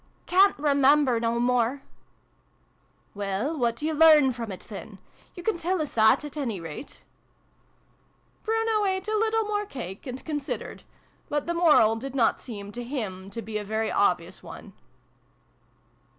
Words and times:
"Ca'n't 0.25 0.57
remember 0.57 1.19
no 1.19 1.39
more!"" 1.39 1.83
Well, 3.13 3.55
what 3.55 3.75
do 3.75 3.85
you 3.85 3.93
learn 3.93 4.33
from 4.33 4.51
it, 4.51 4.61
then? 4.61 4.97
You 5.35 5.43
can 5.43 5.59
tell 5.59 5.79
us 5.79 5.91
that, 5.93 6.25
at 6.25 6.35
any 6.35 6.59
rate?" 6.59 7.03
Bruno 8.43 8.83
ate 8.85 9.07
a 9.07 9.15
little 9.15 9.43
more 9.43 9.67
cake, 9.67 10.07
and 10.07 10.25
considered: 10.25 10.81
but 11.29 11.45
the 11.45 11.53
moral 11.53 11.97
did 11.97 12.15
not 12.15 12.39
seem 12.39 12.71
to 12.71 12.83
him 12.83 13.29
to 13.29 13.43
be 13.43 13.59
a 13.59 13.63
very 13.63 13.91
obvious 13.91 14.41
one. 14.41 14.73